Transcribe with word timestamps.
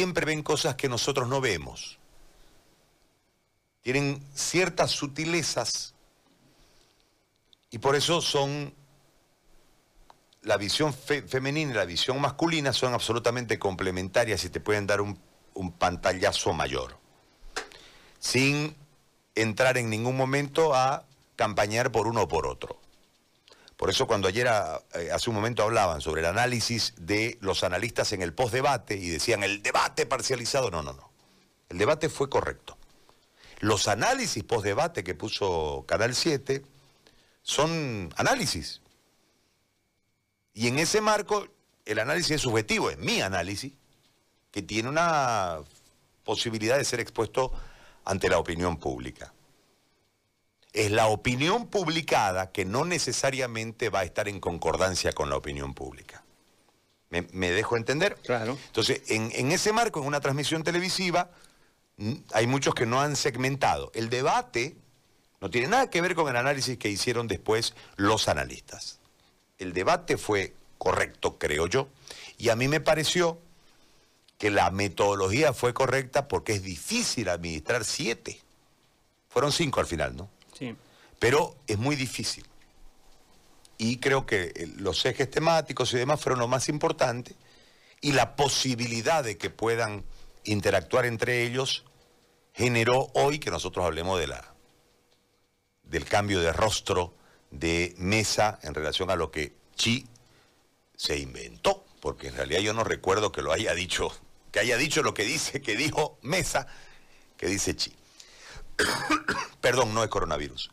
siempre 0.00 0.24
ven 0.24 0.42
cosas 0.42 0.76
que 0.76 0.88
nosotros 0.88 1.28
no 1.28 1.42
vemos. 1.42 1.98
Tienen 3.82 4.26
ciertas 4.34 4.92
sutilezas 4.92 5.92
y 7.70 7.76
por 7.76 7.94
eso 7.96 8.22
son 8.22 8.72
la 10.40 10.56
visión 10.56 10.94
femenina 10.94 11.72
y 11.72 11.74
la 11.74 11.84
visión 11.84 12.18
masculina 12.18 12.72
son 12.72 12.94
absolutamente 12.94 13.58
complementarias 13.58 14.42
y 14.44 14.48
te 14.48 14.58
pueden 14.58 14.86
dar 14.86 15.02
un, 15.02 15.20
un 15.52 15.70
pantallazo 15.70 16.54
mayor, 16.54 16.96
sin 18.18 18.74
entrar 19.34 19.76
en 19.76 19.90
ningún 19.90 20.16
momento 20.16 20.74
a 20.74 21.04
campañar 21.36 21.92
por 21.92 22.06
uno 22.06 22.22
o 22.22 22.28
por 22.28 22.46
otro. 22.46 22.79
Por 23.80 23.88
eso 23.88 24.06
cuando 24.06 24.28
ayer, 24.28 24.46
eh, 24.92 25.10
hace 25.10 25.30
un 25.30 25.36
momento 25.36 25.62
hablaban 25.62 26.02
sobre 26.02 26.20
el 26.20 26.26
análisis 26.26 26.92
de 26.98 27.38
los 27.40 27.64
analistas 27.64 28.12
en 28.12 28.20
el 28.20 28.34
postdebate 28.34 28.94
y 28.94 29.08
decían 29.08 29.42
el 29.42 29.62
debate 29.62 30.04
parcializado, 30.04 30.70
no, 30.70 30.82
no, 30.82 30.92
no. 30.92 31.10
El 31.70 31.78
debate 31.78 32.10
fue 32.10 32.28
correcto. 32.28 32.76
Los 33.60 33.88
análisis 33.88 34.44
postdebate 34.44 35.02
que 35.02 35.14
puso 35.14 35.86
Canal 35.88 36.14
7 36.14 36.62
son 37.40 38.12
análisis. 38.18 38.82
Y 40.52 40.68
en 40.68 40.78
ese 40.78 41.00
marco, 41.00 41.48
el 41.86 42.00
análisis 42.00 42.32
es 42.32 42.42
subjetivo, 42.42 42.90
es 42.90 42.98
mi 42.98 43.22
análisis, 43.22 43.72
que 44.50 44.60
tiene 44.60 44.90
una 44.90 45.60
posibilidad 46.22 46.76
de 46.76 46.84
ser 46.84 47.00
expuesto 47.00 47.50
ante 48.04 48.28
la 48.28 48.38
opinión 48.38 48.76
pública 48.76 49.32
es 50.72 50.90
la 50.90 51.06
opinión 51.08 51.66
publicada 51.66 52.52
que 52.52 52.64
no 52.64 52.84
necesariamente 52.84 53.88
va 53.88 54.00
a 54.00 54.04
estar 54.04 54.28
en 54.28 54.40
concordancia 54.40 55.12
con 55.12 55.30
la 55.30 55.36
opinión 55.36 55.74
pública. 55.74 56.22
¿Me, 57.10 57.50
dejo 57.50 57.76
entender? 57.76 58.16
Claro. 58.22 58.56
Entonces, 58.66 59.02
en, 59.08 59.32
en, 59.34 59.50
ese 59.50 59.72
marco, 59.72 60.00
en 60.00 60.06
una 60.06 60.20
transmisión 60.20 60.62
televisiva, 60.62 61.30
hay 62.32 62.46
muchos 62.46 62.72
que 62.72 62.86
no 62.86 63.00
han 63.00 63.16
segmentado. 63.16 63.90
El 63.94 64.10
debate 64.10 64.76
no 65.40 65.50
tiene 65.50 65.66
nada 65.66 65.90
que 65.90 66.00
ver 66.00 66.14
con 66.14 66.28
el 66.28 66.36
análisis 66.36 66.78
que 66.78 66.88
hicieron 66.88 67.26
después 67.26 67.74
los 67.96 68.28
analistas. 68.28 69.00
El 69.58 69.72
debate 69.72 70.18
fue 70.18 70.54
correcto, 70.78 71.36
creo 71.36 71.66
yo, 71.66 71.88
y 72.38 72.48
a 72.50 72.56
mí 72.56 72.68
me 72.68 72.80
pareció 72.80 73.38
que 74.38 74.50
la 74.50 74.70
metodología 74.70 75.52
fue 75.52 75.74
correcta 75.74 76.28
porque 76.28 76.54
es 76.54 76.62
difícil 76.62 77.28
administrar 77.28 77.84
siete. 77.84 78.40
Fueron 79.28 79.52
cinco 79.52 79.80
al 79.80 79.86
final, 79.86 80.16
¿no? 80.16 80.30
Pero 81.18 81.56
es 81.66 81.78
muy 81.78 81.96
difícil. 81.96 82.46
Y 83.78 83.96
creo 83.96 84.26
que 84.26 84.52
eh, 84.54 84.68
los 84.76 85.04
ejes 85.06 85.30
temáticos 85.30 85.92
y 85.92 85.98
demás 85.98 86.20
fueron 86.20 86.40
lo 86.40 86.48
más 86.48 86.68
importante. 86.68 87.34
Y 88.00 88.12
la 88.12 88.36
posibilidad 88.36 89.24
de 89.24 89.38
que 89.38 89.50
puedan 89.50 90.04
interactuar 90.44 91.06
entre 91.06 91.44
ellos 91.44 91.84
generó 92.54 93.10
hoy 93.14 93.38
que 93.38 93.50
nosotros 93.50 93.84
hablemos 93.84 94.18
de 94.18 94.26
la, 94.26 94.54
del 95.82 96.04
cambio 96.04 96.40
de 96.40 96.52
rostro 96.52 97.14
de 97.50 97.94
Mesa 97.98 98.58
en 98.62 98.74
relación 98.74 99.10
a 99.10 99.16
lo 99.16 99.30
que 99.30 99.54
Chi 99.76 100.06
se 100.96 101.18
inventó, 101.18 101.84
porque 102.00 102.28
en 102.28 102.36
realidad 102.36 102.60
yo 102.60 102.74
no 102.74 102.84
recuerdo 102.84 103.32
que 103.32 103.42
lo 103.42 103.52
haya 103.52 103.74
dicho, 103.74 104.12
que 104.52 104.60
haya 104.60 104.76
dicho 104.76 105.02
lo 105.02 105.14
que 105.14 105.24
dice, 105.24 105.60
que 105.62 105.76
dijo 105.76 106.18
Mesa, 106.22 106.66
que 107.36 107.46
dice 107.46 107.74
Chi. 107.74 107.94
Perdón, 109.60 109.94
no 109.94 110.02
es 110.02 110.10
coronavirus. 110.10 110.70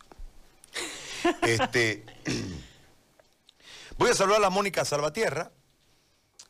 Este, 1.42 2.06
voy 3.98 4.10
a 4.12 4.14
saludar 4.14 4.44
a 4.44 4.50
Mónica 4.50 4.86
Salvatierra. 4.86 5.52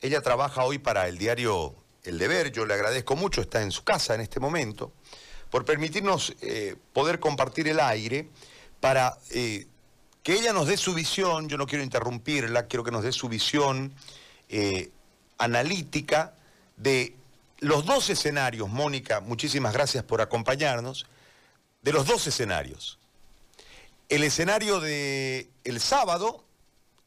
Ella 0.02 0.22
trabaja 0.22 0.64
hoy 0.64 0.78
para 0.78 1.08
el 1.08 1.18
diario 1.18 1.76
El 2.04 2.18
Deber. 2.18 2.52
Yo 2.52 2.66
le 2.66 2.74
agradezco 2.74 3.16
mucho, 3.16 3.42
está 3.42 3.62
en 3.62 3.72
su 3.72 3.84
casa 3.84 4.14
en 4.16 4.22
este 4.22 4.40
momento, 4.40 4.94
por 5.50 5.66
permitirnos 5.66 6.36
eh, 6.42 6.76
poder 6.94 7.20
compartir 7.20 7.68
el 7.68 7.80
aire 7.80 8.30
para 8.80 9.18
eh, 9.32 9.68
que 10.22 10.34
ella 10.34 10.54
nos 10.54 10.68
dé 10.68 10.78
su 10.78 10.94
visión. 10.94 11.50
Yo 11.50 11.58
no 11.58 11.66
quiero 11.66 11.84
interrumpirla, 11.84 12.68
quiero 12.68 12.84
que 12.84 12.92
nos 12.92 13.04
dé 13.04 13.12
su 13.12 13.28
visión 13.28 13.94
eh, 14.50 14.92
analítica 15.38 16.36
de 16.76 17.16
los 17.60 17.86
dos 17.86 18.10
escenarios. 18.12 18.70
Mónica, 18.70 19.20
muchísimas 19.20 19.74
gracias 19.74 20.04
por 20.04 20.22
acompañarnos 20.22 21.08
de 21.82 21.94
los 21.94 22.06
dos 22.06 22.28
escenarios. 22.28 23.00
El 24.10 24.24
escenario 24.24 24.80
de 24.80 25.50
sábado, 25.80 26.44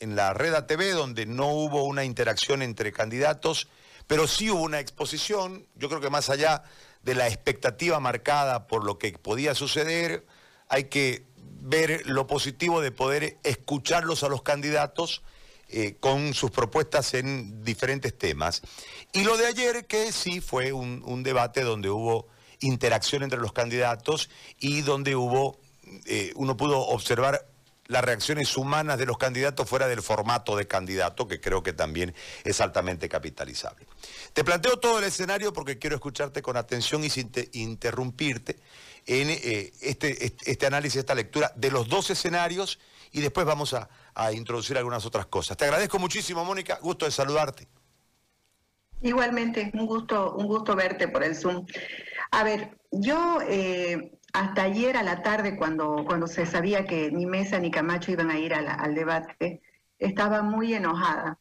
en 0.01 0.17
la 0.17 0.33
Red 0.33 0.65
TV, 0.65 0.93
donde 0.93 1.27
no 1.27 1.49
hubo 1.49 1.85
una 1.85 2.05
interacción 2.05 2.63
entre 2.63 2.93
candidatos, 2.93 3.69
pero 4.07 4.27
sí 4.27 4.51
hubo 4.51 4.63
una 4.63 4.81
exposición, 4.81 5.67
yo 5.77 5.89
creo 5.89 6.01
que 6.01 6.11
más 6.11 6.31
allá 6.31 6.65
de 7.03 7.15
la 7.15 7.29
expectativa 7.29 8.01
marcada 8.01 8.67
por 8.67 8.85
lo 8.85 8.99
que 8.99 9.13
podía 9.13 9.55
suceder, 9.55 10.27
hay 10.69 10.85
que 10.85 11.25
ver 11.63 12.07
lo 12.07 12.27
positivo 12.27 12.81
de 12.81 12.91
poder 12.91 13.39
escucharlos 13.43 14.23
a 14.23 14.29
los 14.29 14.43
candidatos 14.43 15.23
eh, 15.69 15.97
con 16.01 16.35
sus 16.35 16.51
propuestas 16.51 17.15
en 17.15 17.63
diferentes 17.63 18.17
temas. 18.17 18.63
Y 19.13 19.25
lo 19.25 19.37
de 19.37 19.47
ayer, 19.47 19.87
que 19.87 20.11
sí 20.13 20.41
fue 20.41 20.73
un 20.73 21.23
debate 21.23 21.63
donde 21.63 21.91
hubo 21.91 22.27
interacción 22.61 23.23
entre 23.23 23.41
los 23.41 23.53
candidatos 23.53 24.31
y 24.59 24.83
donde 24.83 25.17
hubo, 25.17 25.59
eh, 26.07 26.33
uno 26.37 26.57
pudo 26.57 26.79
observar 26.79 27.47
las 27.91 28.05
reacciones 28.05 28.57
humanas 28.57 28.99
de 28.99 29.07
los 29.07 29.19
candidatos 29.19 29.69
fuera 29.69 29.89
del 29.89 30.01
formato 30.01 30.57
de 30.57 30.69
candidato, 30.69 31.27
que 31.27 31.41
creo 31.41 31.65
que 31.65 31.73
también 31.73 32.15
es 32.45 32.61
altamente 32.61 33.09
capitalizable. 33.09 33.85
Te 34.33 34.45
planteo 34.45 34.79
todo 34.79 35.01
el 35.01 35.05
escenario 35.05 35.53
porque 35.53 35.79
quiero 35.79 35.97
escucharte 35.97 36.41
con 36.41 36.57
atención 36.57 37.03
y 37.03 37.11
sin 37.11 37.33
interrumpirte 37.53 38.61
en 39.07 39.31
eh, 39.31 39.73
este, 39.81 40.37
este, 40.45 40.67
análisis, 40.67 41.01
esta 41.01 41.17
lectura 41.17 41.53
de 41.57 41.73
los 41.73 41.89
dos 41.89 42.11
escenarios 42.11 42.79
y 43.11 43.21
después 43.23 43.45
vamos 43.45 43.75
a, 43.75 43.89
a 44.15 44.33
introducir 44.33 44.79
algunas 44.79 45.05
otras 45.05 45.27
cosas. 45.27 45.57
Te 45.57 45.65
agradezco 45.65 45.99
muchísimo, 45.99 46.45
Mónica, 46.45 46.79
gusto 46.81 47.07
de 47.07 47.11
saludarte. 47.11 47.67
Igualmente, 49.03 49.71
un 49.75 49.87
gusto, 49.87 50.35
un 50.35 50.47
gusto 50.47 50.77
verte 50.77 51.09
por 51.09 51.23
el 51.23 51.35
Zoom. 51.35 51.65
A 52.33 52.45
ver, 52.45 52.79
yo 52.91 53.39
eh, 53.49 54.13
hasta 54.33 54.65
ayer 54.65 54.97
a 54.97 55.03
la 55.03 55.23
tarde, 55.23 55.57
cuando, 55.57 56.05
cuando 56.07 56.27
se 56.27 56.47
sabía 56.47 56.85
que 56.85 57.11
ni 57.11 57.27
Mesa 57.27 57.59
ni 57.59 57.71
Camacho 57.71 58.13
iban 58.13 58.31
a 58.31 58.39
ir 58.39 58.55
al 58.55 58.95
debate, 58.95 59.63
estaba 59.99 60.43
muy 60.43 60.75
enojada. 60.75 61.39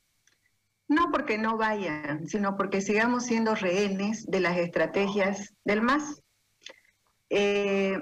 No 0.88 1.12
porque 1.12 1.38
no 1.38 1.58
vayan, 1.58 2.28
sino 2.28 2.56
porque 2.56 2.81
sigamos 2.81 3.25
siendo 3.25 3.53
rehenes 3.56 4.25
de 4.25 4.40
las 4.40 4.58
estrategias 4.58 5.53
del 5.64 5.81
MAS. 5.81 6.24
Eh, 7.30 8.00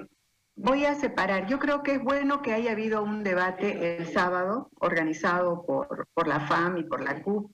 voy 0.54 0.86
a 0.86 0.94
separar. 0.94 1.46
Yo 1.48 1.58
creo 1.58 1.82
que 1.82 1.92
es 1.92 2.02
bueno 2.02 2.40
que 2.40 2.54
haya 2.54 2.72
habido 2.72 3.02
un 3.02 3.22
debate 3.24 3.98
el 3.98 4.06
sábado 4.06 4.70
organizado 4.76 5.66
por, 5.66 6.08
por 6.14 6.26
la 6.26 6.40
FAM 6.40 6.78
y 6.78 6.84
por 6.84 7.02
la 7.02 7.22
CUP. 7.22 7.52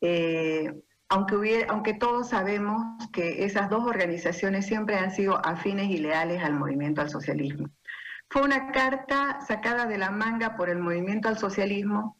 Eh, 0.00 0.72
aunque, 1.10 1.94
todos 1.94 2.28
sabemos 2.28 2.82
que 3.12 3.44
esas 3.44 3.68
dos 3.68 3.84
organizaciones 3.84 4.66
siempre 4.66 4.96
han 4.96 5.10
sido 5.10 5.44
afines 5.44 5.90
y 5.90 5.98
leales 5.98 6.42
al 6.42 6.54
movimiento 6.54 7.00
al 7.00 7.10
socialismo. 7.10 7.68
Fue 8.28 8.42
una 8.42 8.70
carta 8.70 9.40
sacada 9.40 9.86
de 9.86 9.98
la 9.98 10.12
manga 10.12 10.56
por 10.56 10.70
el 10.70 10.78
movimiento 10.78 11.28
al 11.28 11.36
socialismo 11.36 12.16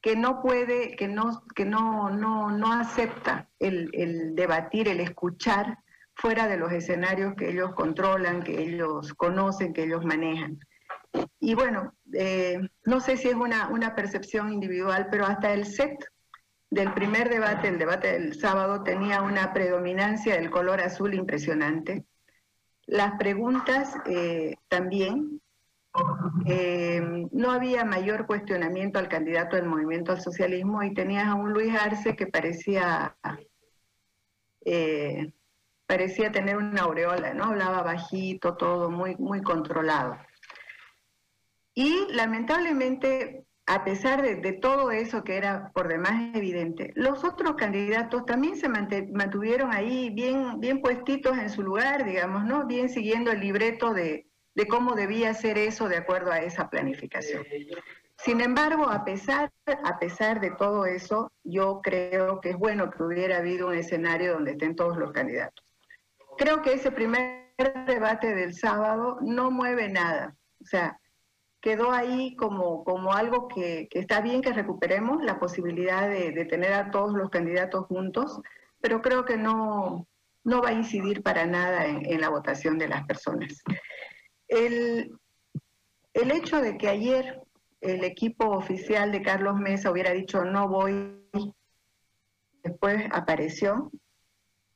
que 0.00 0.16
no 0.16 0.40
puede, 0.40 0.96
que 0.96 1.08
no, 1.08 1.44
que 1.54 1.66
no, 1.66 2.08
no, 2.08 2.50
no 2.50 2.72
acepta 2.72 3.50
el, 3.58 3.90
debatir, 4.34 4.88
el 4.88 5.00
escuchar 5.00 5.76
fuera 6.14 6.48
de 6.48 6.56
los 6.56 6.72
escenarios 6.72 7.34
que 7.34 7.50
ellos 7.50 7.74
controlan, 7.74 8.42
que 8.42 8.62
ellos 8.62 9.12
conocen, 9.12 9.74
que 9.74 9.84
ellos 9.84 10.06
manejan. 10.06 10.58
Y 11.38 11.54
bueno, 11.54 11.92
eh, 12.14 12.60
no 12.86 13.00
sé 13.00 13.18
si 13.18 13.28
es 13.28 13.34
una 13.34 13.94
percepción 13.94 14.54
individual, 14.54 15.08
pero 15.10 15.26
hasta 15.26 15.52
el 15.52 15.66
set 15.66 16.02
del 16.70 16.94
primer 16.94 17.28
debate, 17.28 17.68
el 17.68 17.78
debate 17.78 18.12
del 18.12 18.38
sábado, 18.38 18.82
tenía 18.84 19.22
una 19.22 19.52
predominancia 19.52 20.36
del 20.36 20.50
color 20.50 20.80
azul 20.80 21.14
impresionante. 21.14 22.04
Las 22.86 23.18
preguntas 23.18 23.94
eh, 24.06 24.56
también. 24.68 25.40
Eh, 26.46 27.26
no 27.32 27.50
había 27.50 27.84
mayor 27.84 28.24
cuestionamiento 28.26 29.00
al 29.00 29.08
candidato 29.08 29.56
del 29.56 29.66
movimiento 29.66 30.12
al 30.12 30.20
socialismo 30.20 30.84
y 30.84 30.94
tenías 30.94 31.26
a 31.26 31.34
un 31.34 31.52
Luis 31.52 31.74
Arce 31.74 32.14
que 32.14 32.28
parecía, 32.28 33.16
eh, 34.64 35.32
parecía 35.86 36.30
tener 36.30 36.56
una 36.56 36.82
aureola, 36.82 37.34
¿no? 37.34 37.46
Hablaba 37.46 37.82
bajito, 37.82 38.56
todo 38.56 38.88
muy, 38.88 39.16
muy 39.16 39.42
controlado. 39.42 40.16
Y 41.74 42.06
lamentablemente 42.12 43.44
a 43.70 43.84
pesar 43.84 44.20
de, 44.20 44.52
todo 44.54 44.90
eso 44.90 45.22
que 45.22 45.36
era 45.36 45.70
por 45.72 45.86
demás 45.86 46.34
evidente, 46.34 46.92
los 46.96 47.22
otros 47.22 47.54
candidatos 47.54 48.26
también 48.26 48.56
se 48.56 48.68
mantuvieron 48.68 49.72
ahí 49.72 50.10
bien, 50.10 50.58
bien 50.58 50.82
puestitos 50.82 51.38
en 51.38 51.48
su 51.48 51.62
lugar, 51.62 52.04
digamos, 52.04 52.44
¿no? 52.44 52.66
Bien 52.66 52.88
siguiendo 52.88 53.30
el 53.30 53.38
libreto 53.38 53.94
de, 53.94 54.26
cómo 54.68 54.96
debía 54.96 55.32
ser 55.34 55.56
eso 55.56 55.88
de 55.88 55.98
acuerdo 55.98 56.32
a 56.32 56.40
esa 56.40 56.68
planificación. 56.68 57.44
Sin 58.16 58.40
embargo, 58.40 58.90
a 58.90 59.04
pesar, 59.04 59.52
a 59.84 59.98
pesar 60.00 60.40
de 60.40 60.50
todo 60.50 60.84
eso, 60.84 61.30
yo 61.44 61.80
creo 61.80 62.40
que 62.40 62.50
es 62.50 62.56
bueno 62.56 62.90
que 62.90 63.04
hubiera 63.04 63.36
habido 63.36 63.68
un 63.68 63.74
escenario 63.74 64.32
donde 64.32 64.50
estén 64.50 64.74
todos 64.74 64.96
los 64.96 65.12
candidatos. 65.12 65.64
Creo 66.36 66.60
que 66.60 66.72
ese 66.72 66.90
primer 66.90 67.54
debate 67.86 68.34
del 68.34 68.52
sábado 68.52 69.18
no 69.22 69.52
mueve 69.52 69.88
nada. 69.88 70.34
O 70.60 70.64
sea, 70.64 70.99
quedó 71.60 71.92
ahí 71.92 72.34
como, 72.36 72.84
como 72.84 73.12
algo 73.12 73.48
que, 73.48 73.88
está 73.92 74.20
bien 74.20 74.40
que 74.40 74.52
recuperemos, 74.52 75.22
la 75.22 75.38
posibilidad 75.38 76.08
de, 76.08 76.44
tener 76.46 76.72
a 76.72 76.90
todos 76.90 77.12
los 77.12 77.30
candidatos 77.30 77.86
juntos, 77.86 78.40
pero 78.80 79.02
creo 79.02 79.24
que 79.24 79.36
no, 79.36 80.06
no 80.44 80.62
va 80.62 80.70
a 80.70 80.74
incidir 80.74 81.22
para 81.22 81.46
nada 81.46 81.86
en, 81.86 82.20
la 82.20 82.30
votación 82.30 82.78
de 82.78 82.88
las 82.88 83.04
personas. 83.06 83.62
El, 84.48 85.12
el 86.14 86.30
hecho 86.30 86.60
de 86.60 86.78
que 86.78 86.88
ayer 86.88 87.40
el 87.80 88.04
equipo 88.04 88.46
oficial 88.46 89.12
de 89.12 89.22
Carlos 89.22 89.56
Mesa 89.56 89.90
hubiera 89.90 90.12
dicho 90.12 90.44
no 90.44 90.68
voy, 90.68 91.16
después 92.62 93.04
apareció, 93.12 93.90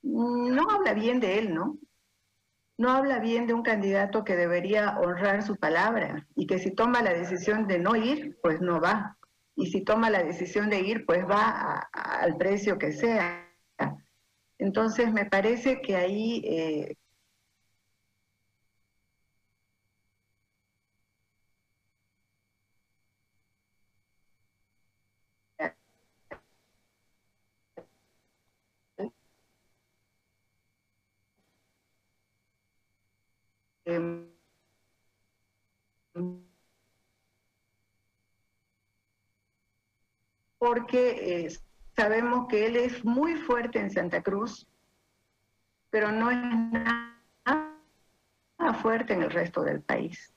no 0.02 0.70
habla 0.70 0.94
bien 0.94 1.20
de 1.20 1.38
él, 1.38 1.54
¿no? 1.54 1.78
No 2.76 2.90
habla 2.90 3.18
bien 3.18 3.46
de 3.46 3.54
un 3.54 3.62
candidato 3.62 4.24
que 4.24 4.36
debería 4.36 4.98
honrar 4.98 5.42
su 5.42 5.56
palabra 5.56 6.26
y 6.34 6.46
que 6.46 6.58
si 6.58 6.70
toma 6.72 7.02
la 7.02 7.12
decisión 7.12 7.66
de 7.66 7.78
no 7.78 7.94
ir, 7.96 8.38
pues 8.42 8.60
no 8.60 8.80
va. 8.80 9.16
Y 9.56 9.66
si 9.66 9.82
toma 9.82 10.10
la 10.10 10.22
decisión 10.22 10.70
de 10.70 10.80
ir, 10.80 11.06
pues 11.06 11.24
va 11.24 11.88
al 11.92 12.36
precio 12.36 12.76
que 12.78 12.92
sea. 12.92 13.48
Entonces 14.58 15.12
me 15.12 15.26
parece 15.26 15.80
que 15.80 15.96
ahí 15.96 16.42
eh, 16.44 16.96
Porque 40.58 41.44
eh, 41.46 41.58
sabemos 41.94 42.48
que 42.48 42.66
él 42.66 42.76
es 42.76 43.04
muy 43.04 43.36
fuerte 43.36 43.78
en 43.78 43.90
Santa 43.90 44.22
Cruz, 44.22 44.66
pero 45.90 46.10
no 46.10 46.30
es 46.30 46.38
nada 46.38 47.74
fuerte 48.80 49.12
en 49.12 49.22
el 49.22 49.30
resto 49.30 49.62
del 49.62 49.82
país. 49.82 50.32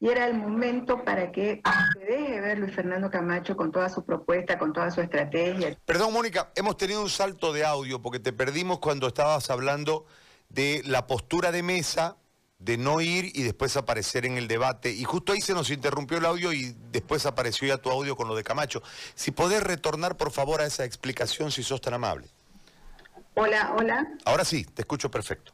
Y 0.00 0.08
era 0.08 0.26
el 0.26 0.34
momento 0.34 1.04
para 1.04 1.32
que 1.32 1.62
se 1.94 1.98
deje 2.04 2.40
ver 2.40 2.58
Luis 2.58 2.74
Fernando 2.74 3.10
Camacho 3.10 3.56
con 3.56 3.72
toda 3.72 3.88
su 3.88 4.04
propuesta, 4.04 4.58
con 4.58 4.72
toda 4.72 4.90
su 4.90 5.00
estrategia. 5.00 5.78
Perdón, 5.84 6.12
Mónica, 6.12 6.50
hemos 6.56 6.76
tenido 6.76 7.00
un 7.00 7.08
salto 7.08 7.52
de 7.52 7.64
audio 7.64 8.02
porque 8.02 8.18
te 8.18 8.32
perdimos 8.32 8.80
cuando 8.80 9.06
estabas 9.06 9.48
hablando 9.50 10.04
de 10.48 10.82
la 10.84 11.06
postura 11.06 11.52
de 11.52 11.62
mesa 11.62 12.16
de 12.58 12.78
no 12.78 13.00
ir 13.00 13.30
y 13.34 13.42
después 13.42 13.76
aparecer 13.76 14.26
en 14.26 14.38
el 14.38 14.48
debate. 14.48 14.90
Y 14.90 15.04
justo 15.04 15.32
ahí 15.32 15.40
se 15.40 15.54
nos 15.54 15.70
interrumpió 15.70 16.18
el 16.18 16.24
audio 16.24 16.52
y 16.52 16.74
después 16.90 17.26
apareció 17.26 17.68
ya 17.68 17.78
tu 17.78 17.90
audio 17.90 18.16
con 18.16 18.28
lo 18.28 18.34
de 18.34 18.44
Camacho. 18.44 18.82
Si 19.14 19.30
podés 19.30 19.62
retornar, 19.62 20.16
por 20.16 20.30
favor, 20.30 20.60
a 20.60 20.66
esa 20.66 20.84
explicación, 20.84 21.50
si 21.50 21.62
sos 21.62 21.80
tan 21.80 21.94
amable. 21.94 22.28
Hola, 23.34 23.74
hola. 23.76 24.08
Ahora 24.24 24.44
sí, 24.44 24.64
te 24.64 24.82
escucho 24.82 25.10
perfecto. 25.10 25.52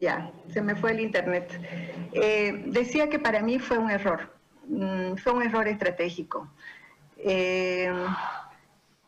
Ya, 0.00 0.30
se 0.52 0.60
me 0.62 0.76
fue 0.76 0.92
el 0.92 1.00
internet. 1.00 1.60
Eh, 2.12 2.64
decía 2.66 3.08
que 3.08 3.18
para 3.18 3.40
mí 3.42 3.58
fue 3.58 3.78
un 3.78 3.90
error, 3.90 4.32
mm, 4.68 5.16
fue 5.16 5.32
un 5.32 5.42
error 5.42 5.66
estratégico. 5.66 6.48
Eh, 7.16 7.92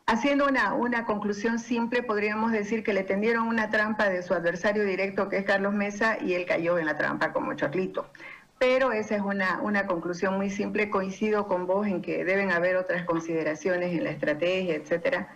Haciendo 0.05 0.47
una, 0.47 0.73
una, 0.73 1.05
conclusión 1.05 1.59
simple, 1.59 2.03
podríamos 2.03 2.51
decir 2.51 2.83
que 2.83 2.93
le 2.93 3.03
tendieron 3.03 3.47
una 3.47 3.69
trampa 3.69 4.09
de 4.09 4.23
su 4.23 4.33
adversario 4.33 4.83
directo, 4.83 5.29
que 5.29 5.37
es 5.37 5.45
Carlos 5.45 5.73
Mesa, 5.73 6.17
y 6.19 6.33
él 6.33 6.45
cayó 6.45 6.77
en 6.77 6.85
la 6.85 6.97
trampa 6.97 7.31
como 7.31 7.53
Chorlito. 7.53 8.07
Pero 8.61 8.91
esa 8.91 9.15
es 9.15 9.21
una, 9.21 9.59
una 9.61 9.87
conclusión 9.87 10.35
muy 10.37 10.49
simple. 10.49 10.89
Coincido 10.89 11.47
con 11.47 11.65
vos 11.65 11.87
en 11.87 12.01
que 12.01 12.23
deben 12.25 12.51
haber 12.51 12.75
otras 12.75 13.05
consideraciones 13.05 13.91
en 13.91 14.03
la 14.03 14.11
estrategia, 14.11 14.75
etcétera. 14.75 15.29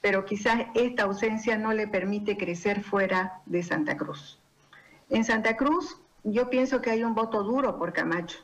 Pero 0.00 0.24
quizás 0.24 0.66
esta 0.74 1.04
ausencia 1.04 1.58
no 1.58 1.72
le 1.72 1.88
permite 1.88 2.36
crecer 2.36 2.82
fuera 2.82 3.40
de 3.46 3.62
Santa 3.62 3.96
Cruz. 3.96 4.38
En 5.10 5.24
Santa 5.24 5.56
Cruz, 5.56 6.00
yo 6.22 6.50
pienso 6.50 6.80
que 6.80 6.90
hay 6.90 7.02
un 7.02 7.14
voto 7.14 7.42
duro 7.42 7.78
por 7.78 7.92
Camacho. 7.92 8.38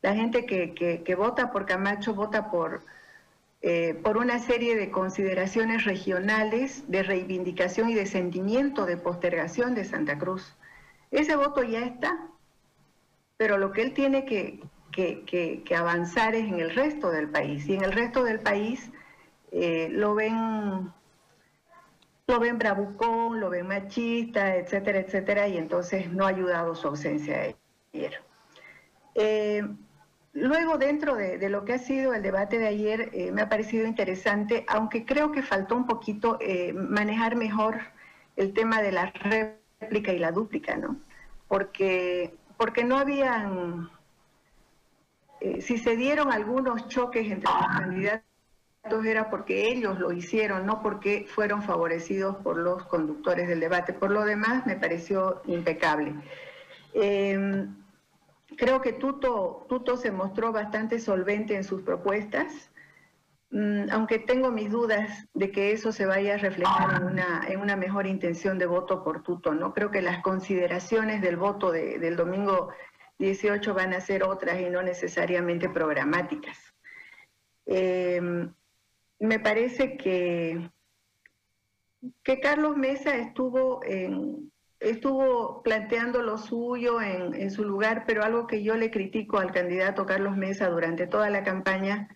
La 0.00 0.14
gente 0.14 0.46
que, 0.46 0.72
que, 0.72 1.02
que 1.02 1.14
vota 1.14 1.50
por 1.50 1.66
Camacho 1.66 2.14
vota 2.14 2.50
por 2.50 2.82
eh, 3.68 3.94
por 3.94 4.16
una 4.16 4.38
serie 4.38 4.76
de 4.76 4.92
consideraciones 4.92 5.82
regionales 5.82 6.88
de 6.88 7.02
reivindicación 7.02 7.90
y 7.90 7.94
de 7.94 8.06
sentimiento 8.06 8.86
de 8.86 8.96
postergación 8.96 9.74
de 9.74 9.84
Santa 9.84 10.18
Cruz. 10.18 10.54
Ese 11.10 11.34
voto 11.34 11.64
ya 11.64 11.80
está, 11.80 12.28
pero 13.36 13.58
lo 13.58 13.72
que 13.72 13.82
él 13.82 13.92
tiene 13.92 14.24
que, 14.24 14.60
avanzar 15.76 16.36
es 16.36 16.44
en 16.44 16.60
el 16.60 16.76
resto 16.76 17.10
del 17.10 17.28
país. 17.28 17.66
Y 17.66 17.74
en 17.74 17.82
el 17.82 17.90
resto 17.90 18.22
del 18.22 18.38
país 18.38 18.92
eh, 19.50 19.88
lo 19.90 20.14
ven 20.14 20.92
lo 22.28 22.38
ven 22.38 22.58
bravucón, 22.58 23.40
lo 23.40 23.50
ven 23.50 23.66
machista, 23.66 24.54
etcétera, 24.54 25.00
etcétera, 25.00 25.48
y 25.48 25.58
entonces 25.58 26.08
no 26.12 26.24
ha 26.24 26.28
ayudado 26.28 26.76
su 26.76 26.86
ausencia 26.86 27.52
ayer. 27.92 28.22
Eh, 29.16 29.66
Luego, 30.46 30.78
dentro 30.78 31.16
de, 31.16 31.50
lo 31.50 31.64
que 31.64 31.72
ha 31.72 31.78
sido 31.78 32.14
el 32.14 32.22
debate 32.22 32.58
de 32.58 32.68
ayer, 32.68 33.10
eh, 33.12 33.32
me 33.32 33.42
ha 33.42 33.48
parecido 33.48 33.84
interesante, 33.84 34.64
aunque 34.68 35.04
creo 35.04 35.32
que 35.32 35.42
faltó 35.42 35.74
un 35.74 35.86
poquito 35.86 36.38
eh, 36.40 36.72
manejar 36.72 37.34
mejor 37.34 37.80
el 38.36 38.52
tema 38.52 38.80
de 38.80 38.92
la 38.92 39.06
réplica 39.06 40.12
y 40.12 40.20
la 40.20 40.30
dúplica, 40.30 40.76
¿no? 40.76 41.00
Porque, 41.48 42.32
porque 42.56 42.84
no 42.84 42.96
habían, 42.96 43.90
eh, 45.40 45.60
si 45.62 45.78
se 45.78 45.96
dieron 45.96 46.32
algunos 46.32 46.86
choques 46.86 47.28
entre 47.28 47.52
los 47.52 47.66
candidatos 47.66 48.24
era 49.04 49.28
porque 49.30 49.68
ellos 49.68 49.98
lo 49.98 50.12
hicieron, 50.12 50.64
no 50.64 50.80
porque 50.80 51.26
fueron 51.28 51.60
favorecidos 51.60 52.36
por 52.36 52.56
los 52.56 52.84
conductores 52.84 53.48
del 53.48 53.58
debate. 53.58 53.92
Por 53.92 54.12
lo 54.12 54.24
demás, 54.24 54.64
me 54.64 54.76
pareció 54.76 55.42
impecable. 55.46 56.14
Creo 58.56 58.80
que 58.80 58.92
Tuto, 58.92 59.66
Tuto 59.68 59.96
se 59.96 60.10
mostró 60.10 60.52
bastante 60.52 60.98
solvente 60.98 61.54
en 61.54 61.64
sus 61.64 61.82
propuestas, 61.82 62.70
mm, 63.50 63.90
aunque 63.90 64.18
tengo 64.18 64.50
mis 64.50 64.70
dudas 64.70 65.26
de 65.34 65.50
que 65.50 65.72
eso 65.72 65.92
se 65.92 66.06
vaya 66.06 66.34
a 66.34 66.38
reflejar 66.38 67.02
en 67.02 67.06
una, 67.06 67.44
en 67.46 67.60
una 67.60 67.76
mejor 67.76 68.06
intención 68.06 68.58
de 68.58 68.66
voto 68.66 69.04
por 69.04 69.22
Tuto. 69.22 69.54
¿no? 69.54 69.74
Creo 69.74 69.90
que 69.90 70.00
las 70.00 70.22
consideraciones 70.22 71.20
del 71.20 71.36
voto 71.36 71.70
del 71.70 72.16
domingo 72.16 72.70
18 73.18 73.74
van 73.74 73.92
a 73.92 74.00
ser 74.00 74.24
otras 74.24 74.60
y 74.60 74.70
no 74.70 74.82
necesariamente 74.82 75.68
programáticas. 75.68 76.58
Em, 77.66 78.52
me 79.18 79.40
parece 79.40 79.96
que, 79.96 80.70
que 82.22 82.40
Carlos 82.40 82.76
Mesa 82.76 83.16
estuvo 83.16 83.82
en, 83.84 84.52
estuvo 84.80 85.62
planteando 85.62 86.22
lo 86.22 86.38
suyo 86.38 87.00
en, 87.00 87.50
su 87.50 87.64
lugar, 87.64 88.04
pero 88.06 88.22
algo 88.22 88.46
que 88.46 88.62
yo 88.62 88.76
le 88.76 88.90
critico 88.90 89.38
al 89.38 89.52
candidato 89.52 90.06
Carlos 90.06 90.36
Mesa 90.36 90.68
durante 90.68 91.06
toda 91.06 91.30
la 91.30 91.42
campaña 91.42 92.08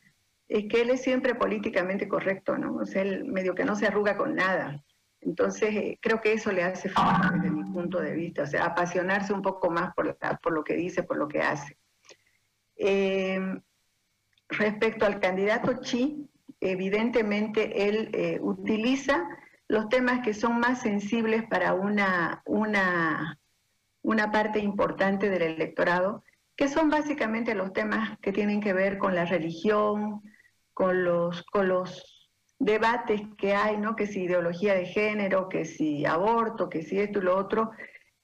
es 0.48 0.66
que 0.68 0.82
él 0.82 0.90
es 0.90 1.02
siempre 1.02 1.34
políticamente 1.34 2.08
correcto, 2.08 2.58
¿no? 2.58 2.76
O 2.76 2.86
sea, 2.86 3.02
él 3.02 3.24
medio 3.24 3.54
que 3.54 3.64
no 3.64 3.76
se 3.76 3.86
arruga 3.86 4.16
con 4.16 4.34
nada. 4.34 4.82
Entonces, 5.20 5.74
eh, 5.74 5.98
creo 6.00 6.20
que 6.20 6.32
eso 6.32 6.50
le 6.50 6.64
hace 6.64 6.88
falta 6.88 7.30
desde 7.34 7.50
mi 7.50 7.70
punto 7.70 8.00
de 8.00 8.14
vista, 8.14 8.42
o 8.42 8.46
sea, 8.46 8.64
apasionarse 8.64 9.32
un 9.32 9.42
poco 9.42 9.70
más 9.70 9.94
por, 9.94 10.16
por 10.42 10.52
lo 10.52 10.64
que 10.64 10.74
dice, 10.74 11.02
por 11.02 11.18
lo 11.18 11.28
que 11.28 11.40
hace. 11.40 11.76
Em, 12.76 13.60
respecto 14.48 15.04
al 15.04 15.20
candidato 15.20 15.80
Chi, 15.82 16.28
evidentemente 16.60 17.88
él 17.88 18.10
eh, 18.14 18.38
utiliza 18.40 19.28
los 19.70 19.88
temas 19.88 20.18
que 20.24 20.34
son 20.34 20.58
más 20.58 20.82
sensibles 20.82 21.44
para 21.44 21.74
una, 21.74 22.42
una, 22.44 23.38
una 24.02 24.32
parte 24.32 24.58
importante 24.58 25.30
del 25.30 25.42
electorado, 25.42 26.24
que 26.56 26.66
son 26.66 26.90
básicamente 26.90 27.54
los 27.54 27.72
temas 27.72 28.18
que 28.18 28.32
tienen 28.32 28.60
que 28.60 28.72
ver 28.72 28.98
con 28.98 29.14
la 29.14 29.26
religión, 29.26 30.22
con 30.74 31.04
los, 31.04 31.44
con 31.44 31.68
los 31.68 32.28
debates 32.58 33.22
que 33.38 33.54
hay, 33.54 33.76
¿no? 33.76 33.94
que 33.94 34.08
si 34.08 34.24
ideología 34.24 34.74
de 34.74 34.86
género, 34.86 35.48
que 35.48 35.64
si 35.64 36.04
aborto, 36.04 36.68
que 36.68 36.82
si 36.82 36.98
esto 36.98 37.20
y 37.20 37.22
lo 37.22 37.36
otro, 37.36 37.70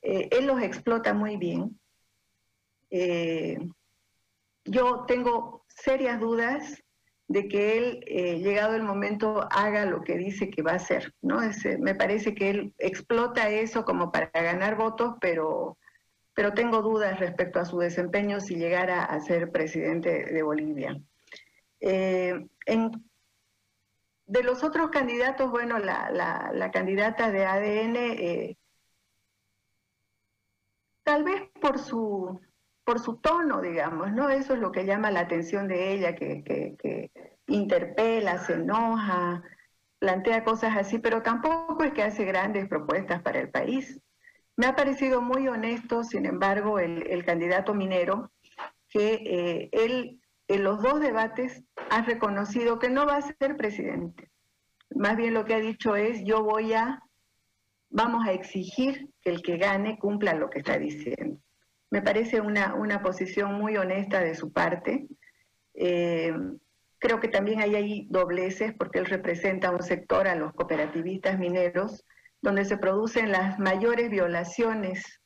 eh, 0.02 0.28
él 0.32 0.48
los 0.48 0.60
explota 0.60 1.14
muy 1.14 1.36
bien. 1.36 1.78
Eh, 2.90 3.56
yo 4.64 5.04
tengo 5.06 5.64
serias 5.68 6.18
dudas 6.18 6.82
de 7.28 7.48
que 7.48 7.78
él, 7.78 8.04
eh, 8.06 8.38
llegado 8.38 8.76
el 8.76 8.82
momento, 8.82 9.48
haga 9.50 9.84
lo 9.84 10.02
que 10.02 10.16
dice 10.16 10.50
que 10.50 10.62
va 10.62 10.72
a 10.72 10.76
hacer, 10.76 11.14
¿no? 11.22 11.40
me 11.80 11.94
parece 11.94 12.34
que 12.34 12.50
él 12.50 12.74
explota 12.78 13.50
eso 13.50 13.84
como 13.84 14.12
para 14.12 14.30
ganar 14.32 14.76
votos, 14.76 15.16
pero, 15.20 15.76
pero 16.34 16.54
tengo 16.54 16.82
dudas 16.82 17.18
respecto 17.18 17.58
a 17.58 17.64
su 17.64 17.78
desempeño 17.78 18.40
si 18.40 18.56
llegara 18.56 19.04
a 19.04 19.20
ser 19.20 19.50
presidente 19.50 20.24
de 20.24 20.42
Bolivia. 20.42 21.00
Eh, 21.80 22.46
de 24.26 24.42
los 24.42 24.64
otros 24.64 24.90
candidatos, 24.90 25.50
bueno, 25.50 25.78
la, 25.78 26.70
candidata 26.72 27.30
de 27.30 27.44
ADN, 27.44 27.96
eh, 27.96 28.56
tal 31.04 31.22
vez 31.24 31.48
por 31.60 31.78
su, 31.78 32.40
por 32.86 33.00
su 33.00 33.16
tono, 33.16 33.60
digamos, 33.60 34.12
¿no? 34.12 34.30
Eso 34.30 34.54
es 34.54 34.60
lo 34.60 34.70
que 34.70 34.86
llama 34.86 35.10
la 35.10 35.20
atención 35.20 35.66
de 35.66 35.92
ella, 35.92 36.14
que, 36.14 36.44
que 36.44 37.10
interpela, 37.48 38.38
se 38.38 38.54
enoja, 38.54 39.42
plantea 39.98 40.44
cosas 40.44 40.76
así, 40.76 40.98
pero 40.98 41.20
tampoco 41.20 41.82
es 41.82 41.92
que 41.92 42.04
hace 42.04 42.24
grandes 42.24 42.68
propuestas 42.68 43.22
para 43.22 43.40
el 43.40 43.50
país. 43.50 44.00
Me 44.56 44.66
ha 44.66 44.76
parecido 44.76 45.20
muy 45.20 45.48
honesto, 45.48 46.04
sin 46.04 46.26
embargo, 46.26 46.78
el, 46.78 47.24
candidato 47.24 47.74
minero, 47.74 48.30
que 48.88 49.14
eh, 49.14 49.68
él 49.72 50.20
en 50.46 50.62
los 50.62 50.80
dos 50.80 51.00
debates 51.00 51.64
ha 51.90 52.02
reconocido 52.02 52.78
que 52.78 52.88
no 52.88 53.04
va 53.04 53.16
a 53.16 53.22
ser 53.22 53.56
presidente. 53.56 54.30
Más 54.94 55.16
bien 55.16 55.34
lo 55.34 55.44
que 55.44 55.54
ha 55.54 55.60
dicho 55.60 55.96
es, 55.96 56.22
yo 56.24 56.44
voy 56.44 56.72
a, 56.72 57.02
vamos 57.90 58.26
a 58.26 58.32
exigir 58.32 59.10
que 59.20 59.30
el 59.30 59.42
que 59.42 59.58
gane 59.58 59.98
cumpla 59.98 60.34
lo 60.34 60.48
que 60.48 60.60
está 60.60 60.78
diciendo. 60.78 61.40
Me 61.90 62.02
parece 62.02 62.40
una, 62.40 62.74
una 62.74 63.02
posición 63.02 63.54
muy 63.54 63.76
honesta 63.76 64.20
de 64.20 64.34
su 64.34 64.52
parte. 64.52 65.06
Eh, 65.74 66.34
Creo 66.98 67.20
que 67.20 67.28
también 67.28 67.60
hay 67.60 67.74
ahí 67.74 68.06
dobleces 68.10 68.72
porque 68.74 68.98
él 68.98 69.06
representa 69.06 69.70
un 69.70 69.82
sector 69.82 70.26
a 70.26 70.34
los 70.34 70.52
cooperativistas 70.54 71.38
mineros 71.38 72.04
donde 72.40 72.64
se 72.64 72.78
producen 72.78 73.32
las 73.32 73.58
mayores 73.58 74.10
violaciones 74.10 75.20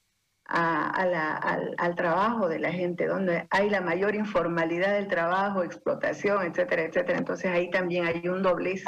al, 0.44 1.94
trabajo 1.94 2.48
de 2.48 2.58
la 2.58 2.72
gente, 2.72 3.06
donde 3.06 3.46
hay 3.50 3.70
la 3.70 3.80
mayor 3.80 4.16
informalidad 4.16 4.94
del 4.94 5.06
trabajo, 5.06 5.62
explotación, 5.62 6.44
etcétera, 6.44 6.82
etcétera. 6.82 7.18
Entonces 7.18 7.50
ahí 7.52 7.70
también 7.70 8.06
hay 8.06 8.26
un 8.26 8.42
doblez 8.42 8.82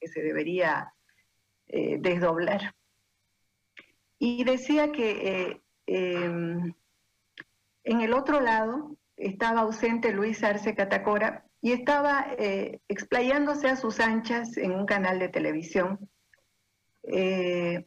que 0.00 0.08
se 0.08 0.20
debería 0.20 0.92
eh, 1.68 1.98
desdoblar. 2.00 2.74
Y 4.18 4.42
decía 4.42 4.90
que 4.90 5.50
eh, 5.50 5.60
em, 5.86 6.74
en 7.92 8.00
el 8.00 8.14
otro 8.14 8.40
lado 8.40 8.96
estaba 9.16 9.60
ausente 9.60 10.12
Luis 10.12 10.42
Arce 10.42 10.74
Catacora, 10.74 11.44
y 11.62 11.72
estaba 11.72 12.26
eh, 12.38 12.80
explayándose 12.88 13.68
a 13.68 13.76
sus 13.76 14.00
anchas 14.00 14.56
en 14.56 14.72
un 14.72 14.86
canal 14.86 15.18
de 15.18 15.28
televisión, 15.28 16.08
eh, 17.02 17.86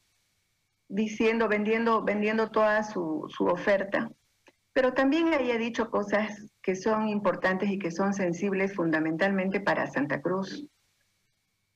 diciendo, 0.88 1.48
vendiendo, 1.48 2.04
vendiendo 2.04 2.52
toda 2.52 2.84
su, 2.84 3.26
su 3.36 3.46
oferta. 3.46 4.12
Pero 4.74 4.94
también 4.94 5.34
había 5.34 5.58
dicho 5.58 5.90
cosas 5.90 6.52
que 6.62 6.76
son 6.76 7.08
importantes 7.10 7.70
y 7.70 7.80
que 7.80 7.92
son 7.92 8.14
sensibles 8.14 8.76
fundamentalmente 8.76 9.60
para 9.60 9.88
Santa 9.88 10.22
Cruz. 10.22 10.68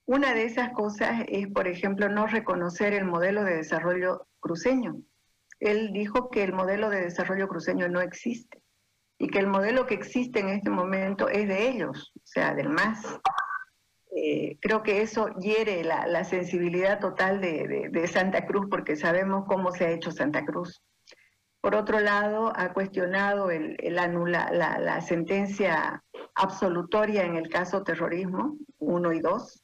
Una 0.06 0.34
de 0.34 0.46
esas 0.46 0.72
cosas 0.72 1.24
es, 1.28 1.48
por 1.48 1.68
ejemplo, 1.68 2.10
no 2.10 2.28
reconocer 2.28 2.94
el 2.94 3.06
modelo 3.06 3.44
de 3.44 3.58
desarrollo 3.58 4.28
cruceño. 4.40 5.02
Él 5.60 5.92
dijo 5.92 6.30
que 6.30 6.44
el 6.44 6.54
modelo 6.54 6.90
de 6.90 7.02
desarrollo 7.02 7.48
cruceño 7.48 7.88
no 7.90 8.02
existe 8.02 8.62
y 9.18 9.28
que 9.28 9.40
el 9.40 9.48
modelo 9.48 9.86
que 9.86 9.96
existe 9.96 10.40
en 10.40 10.50
este 10.50 10.70
momento 10.70 11.28
es 11.28 11.48
de 11.48 11.70
ellos, 11.70 12.12
o 12.16 12.22
sea, 12.24 12.54
del 12.54 12.70
MAS. 12.70 13.20
Eh, 14.16 14.58
creo 14.62 14.84
que 14.84 15.02
eso 15.02 15.30
hiere 15.40 15.84
la, 15.84 16.24
sensibilidad 16.24 17.00
total 17.00 17.42
de, 17.42 18.08
Santa 18.08 18.46
Cruz 18.46 18.68
porque 18.70 18.96
sabemos 18.96 19.46
cómo 19.48 19.72
se 19.72 19.86
ha 19.86 19.92
hecho 19.92 20.12
Santa 20.12 20.46
Cruz. 20.46 20.82
Por 21.62 21.76
otro 21.76 22.00
lado, 22.00 22.54
ha 22.56 22.74
cuestionado 22.74 23.50
la, 23.50 25.02
sentencia 25.02 26.04
absolutoria 26.36 27.26
en 27.26 27.36
el 27.36 27.50
caso 27.50 27.84
terrorismo 27.84 28.58
1 28.78 29.14
y 29.14 29.20
2, 29.20 29.64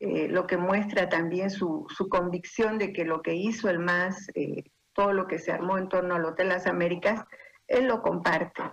eh, 0.00 0.28
lo 0.28 0.46
que 0.46 0.56
muestra 0.56 1.08
también 1.08 1.50
su, 1.50 1.86
convicción 2.08 2.78
de 2.78 2.92
que 2.92 3.04
lo 3.04 3.20
que 3.20 3.34
hizo 3.34 3.68
el 3.68 3.80
MAS, 3.80 4.28
eh, 4.34 4.62
todo 4.98 5.12
lo 5.12 5.28
que 5.28 5.38
se 5.38 5.52
armó 5.52 5.78
en 5.78 5.88
torno 5.88 6.16
al 6.16 6.24
Hotel 6.24 6.48
Las 6.48 6.66
Américas, 6.66 7.24
él 7.68 7.86
lo 7.86 8.02
comparte. 8.02 8.64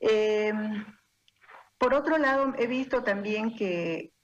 Eh, 0.00 0.54
por 1.76 1.92
otro 1.92 2.16
lado, 2.16 2.54
he 2.56 2.66
visto 2.66 3.02
también 3.02 3.54
que, 3.54 4.14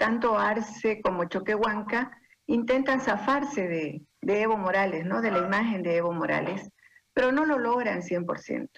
tanto 0.00 0.36
Arce 0.36 1.00
como 1.00 1.26
Choquehuanca 1.26 2.10
intentan 2.46 3.00
zafarse 3.00 3.68
de, 3.68 4.02
Evo 4.42 4.56
Morales, 4.56 5.06
¿no? 5.06 5.20
de 5.20 5.30
la 5.30 5.38
imagen 5.38 5.84
de 5.84 5.98
Evo 5.98 6.12
Morales, 6.12 6.72
pero 7.14 7.30
no 7.30 7.44
lo 7.44 7.60
logran 7.60 8.02
100%. 8.02 8.68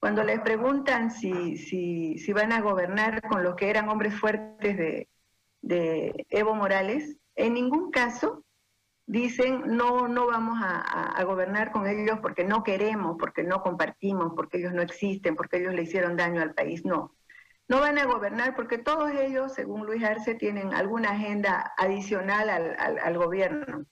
Cuando 0.00 0.24
les 0.24 0.40
preguntan 0.40 1.12
si, 1.12 1.56
si, 1.56 2.32
van 2.32 2.50
a 2.50 2.62
gobernar 2.62 3.22
con 3.28 3.44
los 3.44 3.54
que 3.54 3.70
eran 3.70 3.88
hombres 3.88 4.18
fuertes 4.18 4.76
de, 4.76 5.08
de 5.62 6.26
Evo 6.30 6.56
Morales, 6.56 7.16
en 7.36 7.54
ningún 7.54 7.92
caso 7.92 8.44
dicen 9.10 9.76
no, 9.76 10.06
no 10.06 10.28
vamos 10.28 10.60
a, 10.62 11.20
gobernar 11.24 11.72
con 11.72 11.86
ellos 11.86 12.20
porque 12.22 12.44
no 12.44 12.62
queremos, 12.62 13.16
porque 13.18 13.42
no 13.42 13.60
compartimos, 13.60 14.32
porque 14.36 14.58
ellos 14.58 14.72
no 14.72 14.82
existen, 14.82 15.34
porque 15.34 15.56
ellos 15.58 15.74
le 15.74 15.82
hicieron 15.82 16.16
daño 16.16 16.40
al 16.40 16.54
país. 16.54 16.84
No, 16.84 17.16
no 17.68 17.80
van 17.80 17.98
a 17.98 18.04
gobernar 18.04 18.54
porque 18.54 18.78
todos 18.78 19.10
ellos, 19.10 19.52
según 19.52 19.84
Luis 19.84 20.04
Arce, 20.04 20.36
tienen 20.36 20.74
alguna 20.74 21.10
agenda 21.10 21.72
adicional 21.76 22.48
al, 22.48 23.18
gobierno. 23.18 23.84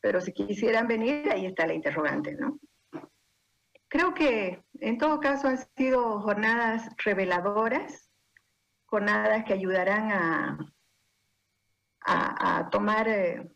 Pero 0.00 0.20
si 0.20 0.32
quisieran 0.32 0.86
venir, 0.86 1.30
ahí 1.30 1.46
está 1.46 1.66
la 1.66 1.74
interrogante, 1.74 2.34
¿no? 2.34 2.60
Creo 3.88 4.12
que 4.12 4.62
en 4.80 4.98
todo 4.98 5.20
caso 5.20 5.48
han 5.48 5.58
sido 5.76 6.20
jornadas 6.20 6.90
reveladoras, 7.02 8.10
jornadas 8.84 9.44
que 9.44 9.54
ayudarán 9.54 10.12
a, 10.12 10.58
a, 12.04 12.68
tomar... 12.70 13.08
Eh, 13.08 13.55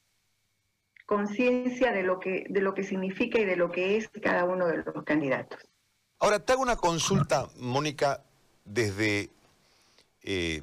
conciencia 1.10 1.90
de, 1.90 2.04
lo 2.04 2.20
que, 2.20 2.46
de 2.48 2.60
lo 2.60 2.72
que 2.72 2.84
significa 2.84 3.40
y 3.40 3.44
de 3.44 3.56
lo 3.56 3.72
que 3.72 3.96
es 3.96 4.08
cada 4.22 4.44
uno 4.44 4.68
de 4.68 4.76
los 4.76 5.04
candidatos. 5.04 5.58
Ahora, 6.20 6.38
te 6.38 6.52
hago 6.52 6.62
una 6.62 6.76
consulta, 6.76 7.48
Mónica, 7.56 8.22
desde 8.64 9.28
eh, 10.22 10.62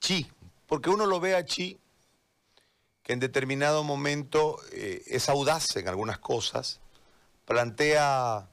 Chi, 0.00 0.26
porque 0.66 0.90
uno 0.90 1.06
lo 1.06 1.20
ve 1.20 1.36
a 1.36 1.44
Chi 1.44 1.78
que 3.04 3.12
en 3.12 3.20
determinado 3.20 3.84
momento 3.84 4.56
eh, 4.72 5.04
es 5.06 5.28
audaz 5.28 5.76
en 5.76 5.86
algunas 5.86 6.18
cosas, 6.18 6.80
plantea 7.44 8.48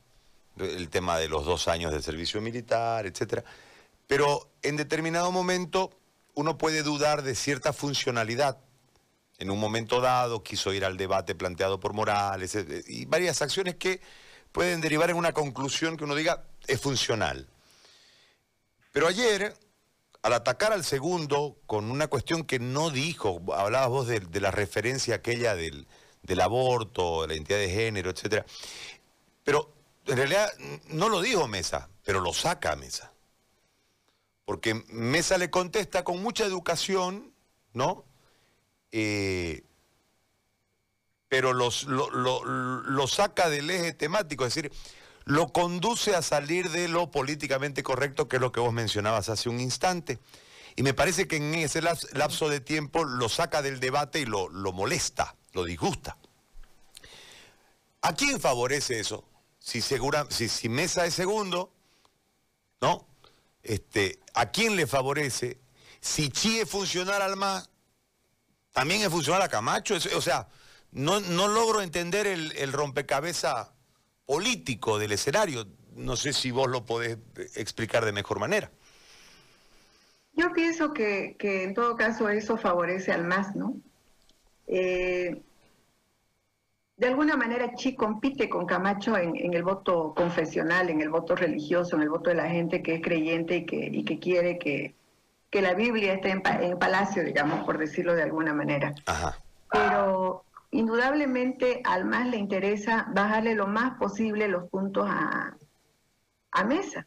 el 0.57 0.89
tema 0.89 1.17
de 1.17 1.27
los 1.27 1.43
dos 1.43 1.67
años 1.69 1.91
de 1.91 2.03
servicio 2.03 2.39
militar, 2.39 3.07
etcétera, 3.07 3.43
pero 4.05 4.47
en 4.61 4.77
determinado 4.77 5.31
momento 5.31 5.89
uno 6.35 6.59
puede 6.59 6.83
dudar 6.83 7.23
de 7.23 7.33
cierta 7.33 7.73
funcionalidad 7.73 8.59
en 9.41 9.49
un 9.49 9.59
momento 9.59 9.99
dado 10.01 10.43
quiso 10.43 10.71
ir 10.71 10.85
al 10.85 10.97
debate 10.97 11.33
planteado 11.33 11.79
por 11.79 11.93
Morales 11.93 12.53
eh, 12.53 12.83
y 12.85 13.05
varias 13.05 13.41
acciones 13.41 13.75
que 13.75 13.99
pueden 14.51 14.81
derivar 14.81 15.09
en 15.09 15.15
una 15.15 15.33
conclusión 15.33 15.97
que 15.97 16.03
uno 16.03 16.13
diga 16.13 16.43
es 16.67 16.79
funcional. 16.79 17.47
Pero 18.91 19.07
ayer, 19.07 19.57
al 20.21 20.33
atacar 20.33 20.73
al 20.73 20.83
segundo 20.83 21.57
con 21.65 21.89
una 21.89 22.07
cuestión 22.07 22.43
que 22.43 22.59
no 22.59 22.91
dijo, 22.91 23.41
hablabas 23.55 23.89
vos 23.89 24.07
de, 24.07 24.39
la 24.39 24.51
referencia 24.51 25.15
aquella 25.15 25.55
del, 25.55 25.87
del 26.21 26.41
aborto, 26.41 27.25
la 27.25 27.33
identidad 27.33 27.57
de 27.57 27.69
género, 27.71 28.11
etc. 28.11 28.45
Pero 29.43 29.73
en 30.05 30.17
realidad 30.17 30.51
no 30.89 31.09
lo 31.09 31.19
dijo 31.19 31.47
Mesa, 31.47 31.89
pero 32.03 32.19
lo 32.19 32.31
saca 32.31 32.75
Mesa. 32.75 33.11
Porque 34.45 34.75
Mesa 34.89 35.39
le 35.39 35.49
contesta 35.49 36.03
con 36.03 36.21
mucha 36.21 36.45
educación, 36.45 37.33
¿no? 37.73 38.05
Eh, 38.91 39.63
pero 41.29 41.53
los, 41.53 41.83
lo, 41.83 43.07
saca 43.07 43.49
del 43.49 43.69
eje 43.69 43.93
temático, 43.93 44.45
es 44.45 44.53
decir, 44.53 44.71
lo 45.23 45.53
conduce 45.53 46.13
a 46.13 46.21
salir 46.21 46.69
de 46.71 46.89
lo 46.89 47.09
políticamente 47.09 47.83
correcto, 47.83 48.27
que 48.27 48.35
es 48.35 48.41
lo 48.41 48.51
que 48.51 48.59
vos 48.59 48.73
mencionabas 48.73 49.29
hace 49.29 49.47
un 49.47 49.61
instante. 49.61 50.19
Y 50.75 50.83
me 50.83 50.93
parece 50.93 51.27
que 51.27 51.37
en 51.37 51.55
ese 51.55 51.81
lapso 51.81 52.49
de 52.49 52.59
tiempo 52.59 53.05
lo 53.05 53.29
saca 53.29 53.61
del 53.61 53.79
debate 53.79 54.19
y 54.19 54.25
lo, 54.25 54.49
lo 54.49 54.73
molesta, 54.73 55.35
lo 55.53 55.63
disgusta. 55.63 56.17
¿A 58.01 58.13
quién 58.13 58.41
favorece 58.41 58.99
eso? 58.99 59.23
Si, 59.59 59.81
segura, 59.81 60.25
si, 60.29 60.49
si 60.49 60.67
Mesa 60.69 61.05
es 61.05 61.13
segundo, 61.13 61.71
¿no? 62.81 63.07
Este, 63.63 64.19
¿A 64.33 64.51
quién 64.51 64.75
le 64.75 64.87
favorece? 64.87 65.59
Si 65.99 66.29
Chi 66.29 66.59
es 66.59 66.69
funcional 66.69 67.21
al 67.21 67.37
más, 67.37 67.69
también 68.71 69.01
es 69.01 69.09
funcional 69.09 69.41
a 69.41 69.49
Camacho. 69.49 69.95
o 69.95 70.21
sea, 70.21 70.47
no, 70.91 71.19
logro 71.47 71.81
entender 71.81 72.27
el, 72.27 72.73
rompecabezas 72.73 73.71
político 74.25 74.99
del 74.99 75.13
escenario. 75.13 75.67
No 75.95 76.15
sé 76.15 76.33
si 76.33 76.51
vos 76.51 76.69
lo 76.69 76.85
podés 76.85 77.17
explicar 77.55 78.05
de 78.05 78.11
mejor 78.11 78.39
manera. 78.39 78.71
Yo 80.33 80.53
pienso 80.53 80.93
que, 80.93 81.35
en 81.39 81.73
todo 81.73 81.95
caso 81.95 82.29
eso 82.29 82.57
favorece 82.57 83.11
al 83.11 83.25
MAS, 83.25 83.55
¿no? 83.55 83.75
Eh, 84.67 85.41
de 86.95 87.07
alguna 87.07 87.35
manera 87.35 87.73
Chi 87.73 87.95
compite 87.95 88.47
con 88.47 88.65
Camacho 88.65 89.17
en, 89.17 89.53
el 89.53 89.63
voto 89.63 90.13
confesional, 90.15 90.89
en 90.89 91.01
el 91.01 91.09
voto 91.09 91.35
religioso, 91.35 91.95
en 91.95 92.03
el 92.03 92.09
voto 92.09 92.29
de 92.29 92.35
la 92.35 92.49
gente 92.49 92.81
que 92.81 92.95
es 92.95 93.01
creyente 93.01 93.57
y 93.57 93.65
que, 93.65 93.89
y 93.91 94.05
que 94.05 94.19
quiere 94.19 94.57
que, 94.59 94.95
que 95.51 95.61
la 95.61 95.73
Biblia 95.73 96.13
esté 96.13 96.31
en, 96.31 96.41
en, 96.45 96.79
palacio, 96.79 97.23
digamos, 97.23 97.65
por 97.65 97.77
decirlo 97.77 98.15
de 98.15 98.23
alguna 98.23 98.53
manera. 98.53 98.93
Pero 99.71 100.45
indudablemente 100.71 101.81
al 101.83 102.05
más 102.05 102.27
le 102.27 102.37
interesa 102.37 103.07
bajarle 103.13 103.53
lo 103.53 103.67
más 103.67 103.97
posible 103.97 104.47
los 104.47 104.69
puntos 104.69 105.05
a, 105.07 105.55
a 106.51 106.63
Mesa 106.63 107.05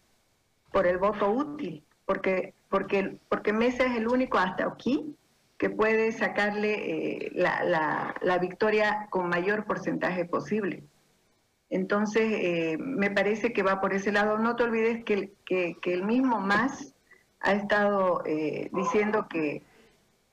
por 0.70 0.86
el 0.86 0.98
voto 0.98 1.30
útil, 1.30 1.82
porque, 2.04 2.52
porque, 2.68 3.16
porque 3.28 3.52
Mesa 3.52 3.84
es 3.84 3.96
el 3.96 4.08
único 4.08 4.38
hasta 4.38 4.66
aquí 4.66 5.16
que 5.56 5.70
puede 5.70 6.12
sacarle 6.12 7.26
eh, 7.26 7.32
la, 7.32 8.38
victoria 8.40 9.06
con 9.10 9.28
mayor 9.28 9.64
porcentaje 9.64 10.24
posible. 10.24 10.82
Entonces, 11.70 12.24
eh, 12.30 12.76
me 12.78 13.10
parece 13.10 13.52
que 13.52 13.62
va 13.62 13.80
por 13.80 13.94
ese 13.94 14.12
lado. 14.12 14.38
No 14.38 14.56
te 14.56 14.64
olvides 14.64 15.04
que, 15.04 15.32
que, 15.46 15.76
el 15.84 16.04
mismo 16.04 16.40
Más 16.40 16.93
ha 17.44 17.52
estado 17.52 18.22
eh, 18.24 18.70
diciendo 18.72 19.28
que 19.28 19.62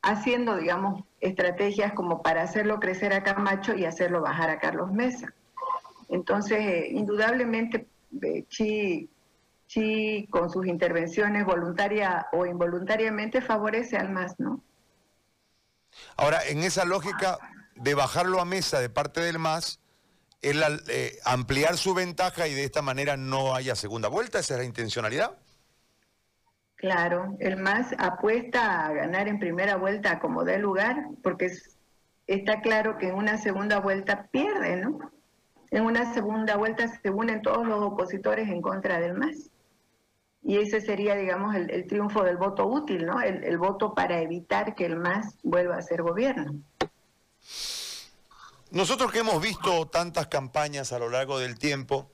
haciendo, 0.02 0.56
digamos, 0.56 1.04
estrategias 1.20 1.94
como 1.94 2.24
para 2.24 2.42
hacerlo 2.42 2.80
crecer 2.80 3.14
a 3.14 3.22
Camacho 3.22 3.76
y 3.76 3.86
hacerlo 3.86 4.22
bajar 4.22 4.50
a 4.50 4.60
Carlos 4.60 4.92
Mesa. 4.92 5.34
Entonces, 6.10 6.90
indudablemente, 6.90 7.86
Chi, 8.48 9.10
Chi 9.68 10.28
con 10.32 10.50
sus 10.50 10.66
intervenciones 10.66 11.46
voluntaria 11.46 12.28
o 12.32 12.46
involuntariamente 12.46 13.42
favorece 13.42 13.98
al 13.98 14.10
MAS, 14.10 14.40
¿no? 14.40 14.62
Ahora, 16.16 16.40
en 16.48 16.64
esa 16.64 16.86
lógica 16.86 17.38
de 17.76 17.94
bajarlo 17.94 18.40
a 18.40 18.46
mesa 18.46 18.80
de 18.80 18.90
parte 18.90 19.20
del 19.20 19.38
MAS, 19.38 19.80
eh, 20.42 21.20
ampliar 21.26 21.78
su 21.78 21.94
ventaja 21.94 22.48
y 22.48 22.54
de 22.54 22.64
esta 22.64 22.82
manera 22.82 23.18
no 23.18 23.54
haya 23.54 23.76
segunda 23.76 24.08
vuelta, 24.08 24.40
¿esa 24.40 24.54
es 24.54 24.60
la 24.62 24.66
intencionalidad? 24.66 25.38
Claro, 26.82 27.38
el 27.40 27.58
MAS 27.58 27.94
apuesta 28.00 28.88
a 28.88 28.92
ganar 28.92 29.28
en 29.28 29.38
primera 29.38 29.76
vuelta 29.76 30.20
como 30.20 30.44
dé 30.44 30.58
lugar, 30.58 31.10
porque 31.22 31.52
está 32.26 32.60
claro 32.62 32.98
que 32.98 33.10
en 33.10 33.14
una 33.14 33.38
segunda 33.38 33.80
vuelta 33.80 34.30
pierde, 34.32 34.78
¿no? 34.78 35.12
En 35.70 35.86
una 35.86 36.12
segunda 36.16 36.58
vuelta 36.58 36.88
se 36.88 37.12
unen 37.12 37.44
todos 37.44 37.68
los 37.68 37.84
opositores 37.84 38.50
en 38.50 38.64
contra 38.64 39.00
del 39.00 39.14
MAS 39.14 39.52
y 40.42 40.58
ese 40.58 40.82
sería, 40.82 41.16
digamos, 41.16 41.54
el, 41.54 41.86
triunfo 41.86 42.24
del 42.24 42.38
voto 42.38 42.66
útil, 42.66 43.06
¿no? 43.06 43.22
El, 43.22 43.60
voto 43.60 43.94
para 43.94 44.20
evitar 44.20 44.74
que 44.74 44.88
el 44.88 44.96
MAS 44.96 45.36
vuelva 45.44 45.78
a 45.78 45.84
ser 45.84 46.02
gobierno. 46.02 46.64
Nosotros 48.72 49.12
que 49.12 49.20
hemos 49.20 49.40
visto 49.40 49.86
tantas 49.86 50.26
campañas 50.30 50.94
a 50.94 50.98
lo 50.98 51.12
largo 51.12 51.38
del 51.38 51.60
tiempo, 51.60 52.10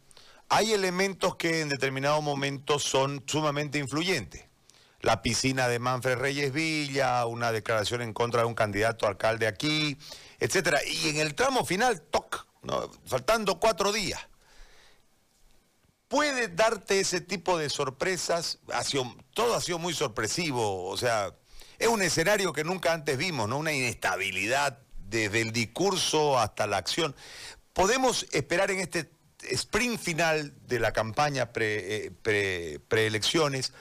hay 0.49 0.73
elementos 0.73 1.37
que 1.37 1.61
en 1.61 1.69
determinados 1.69 2.21
momentos 2.21 2.83
son 2.83 3.23
sumamente 3.27 3.79
influyentes. 3.79 4.46
La 5.07 5.21
piscina 5.21 5.69
de 5.69 5.79
Manfred 5.79 6.17
Reyes 6.17 6.51
Villa, 6.51 7.25
una 7.27 7.53
declaración 7.53 8.01
en 8.01 8.11
contra 8.11 8.41
de 8.41 8.47
un 8.47 8.55
candidato 8.55 9.07
alcalde 9.07 9.47
aquí, 9.47 9.97
etcétera. 10.37 10.81
Y 10.85 11.07
en 11.07 11.15
el 11.15 11.33
tramo 11.33 11.63
final, 11.63 12.01
toc, 12.01 12.45
faltando 13.05 13.57
cuatro 13.57 13.93
días 13.93 14.19
puede 16.09 16.49
darte 16.49 16.99
ese 16.99 17.21
tipo 17.21 17.57
de 17.57 17.69
sorpresas. 17.69 18.59
todo 19.33 19.55
ha 19.55 19.61
sido 19.61 19.79
muy 19.79 19.93
sorpresivo, 19.93 20.89
o 20.89 20.97
sea, 20.97 21.33
es 21.79 21.87
un 21.87 22.01
escenario 22.01 22.51
que 22.51 22.65
nunca 22.65 22.91
antes 22.91 23.17
vimos, 23.17 23.47
¿no? 23.47 23.59
Una 23.59 23.71
inestabilidad 23.71 24.79
desde 25.07 25.39
el 25.39 25.53
discurso 25.53 26.37
hasta 26.37 26.67
la 26.67 26.75
acción. 26.75 27.15
¿Podemos 27.71 28.25
esperar 28.33 28.71
en 28.71 28.81
este 28.81 29.09
sprint 29.51 30.01
final 30.01 30.53
de 30.67 30.81
la 30.81 30.91
campaña 30.91 31.49
eh, 31.55 32.11
preelecciones 32.89 33.71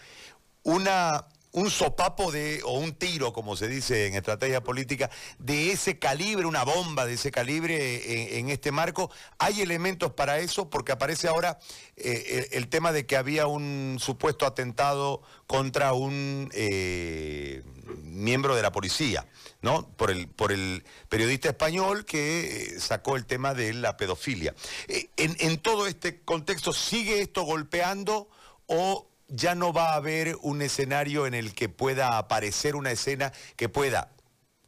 una 0.66 1.24
un 1.56 1.70
sopapo 1.70 2.30
de, 2.30 2.60
o 2.64 2.72
un 2.72 2.92
tiro, 2.92 3.32
como 3.32 3.56
se 3.56 3.66
dice 3.66 4.06
en 4.06 4.14
estrategia 4.14 4.62
política, 4.62 5.08
de 5.38 5.72
ese 5.72 5.98
calibre, 5.98 6.44
una 6.44 6.64
bomba 6.64 7.06
de 7.06 7.14
ese 7.14 7.30
calibre 7.30 8.38
en, 8.38 8.50
este 8.50 8.72
marco. 8.72 9.10
¿Hay 9.38 9.62
elementos 9.62 10.12
para 10.12 10.38
eso? 10.38 10.68
Porque 10.68 10.92
aparece 10.92 11.28
ahora 11.28 11.58
eh, 11.96 12.48
el, 12.52 12.68
tema 12.68 12.92
de 12.92 13.06
que 13.06 13.16
había 13.16 13.46
un 13.46 13.96
supuesto 13.98 14.44
atentado 14.44 15.22
contra 15.46 15.94
un 15.94 16.50
eh, 16.52 17.62
miembro 18.02 18.54
de 18.54 18.60
la 18.60 18.70
policía, 18.70 19.26
¿no? 19.62 19.88
Por 19.96 20.10
el, 20.10 20.28
por 20.28 20.52
el 20.52 20.84
periodista 21.08 21.48
español 21.48 22.04
que 22.04 22.74
eh, 22.76 22.80
sacó 22.80 23.16
el 23.16 23.24
tema 23.24 23.54
de 23.54 23.72
la 23.72 23.96
pedofilia. 23.96 24.54
en, 24.88 25.36
en 25.40 25.56
todo 25.56 25.86
este 25.86 26.20
contexto, 26.20 26.74
¿sigue 26.74 27.22
esto 27.22 27.44
golpeando 27.44 28.28
o 28.66 29.08
ya 29.28 29.54
no 29.54 29.72
va 29.72 29.92
a 29.92 29.96
haber 29.96 30.36
un 30.42 30.62
escenario 30.62 31.26
en 31.26 31.34
el 31.34 31.54
que 31.54 31.68
pueda 31.68 32.18
aparecer 32.18 32.76
una 32.76 32.90
escena 32.90 33.32
que 33.56 33.68
pueda 33.68 34.10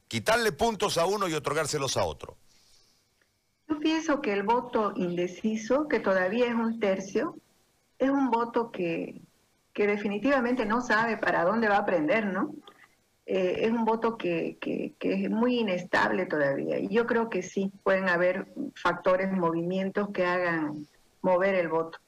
quitarle 0.08 0.52
puntos 0.52 0.98
a 0.98 1.06
uno 1.06 1.28
y 1.28 1.34
otorgárselos 1.34 1.96
a 1.96 2.04
otro. 2.04 2.36
Yo 3.68 3.78
pienso 3.78 4.20
que 4.22 4.32
el 4.32 4.42
voto 4.42 4.92
indeciso, 4.96 5.86
que 5.88 6.00
todavía 6.00 6.46
es 6.46 6.54
un 6.54 6.80
tercio, 6.80 7.36
es 7.98 8.08
un 8.08 8.30
voto 8.30 8.70
que, 8.70 9.20
definitivamente 9.74 10.66
no 10.66 10.80
sabe 10.80 11.16
para 11.18 11.44
dónde 11.44 11.68
va 11.68 11.76
a 11.76 11.86
prender, 11.86 12.26
¿no? 12.26 12.52
Eh, 13.26 13.60
es 13.60 13.70
un 13.70 13.84
voto 13.84 14.18
que, 14.18 14.56
que, 14.60 14.96
es 15.00 15.30
muy 15.30 15.60
inestable 15.60 16.26
todavía. 16.26 16.80
Y 16.80 16.88
yo 16.88 17.06
creo 17.06 17.30
que 17.30 17.42
sí, 17.42 17.70
pueden 17.84 18.08
haber 18.08 18.48
factores, 18.74 19.30
movimientos 19.30 20.08
que 20.10 20.26
hagan 20.26 20.84
mover 21.22 21.54
el 21.54 21.68
voto. 21.68 21.98